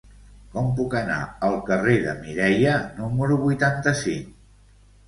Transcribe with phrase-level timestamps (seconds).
[0.53, 1.17] Com puc anar
[1.49, 4.39] al carrer de Mireia número vuitanta-cinc?